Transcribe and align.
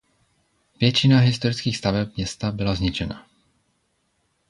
Většina 0.79 1.19
historických 1.19 1.77
staveb 1.77 2.07
města 2.17 2.51
byla 2.51 2.75
zničena. 2.75 3.27